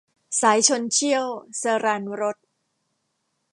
[0.39, 1.27] สายชลเชี่ยว-
[1.61, 2.37] สราญรส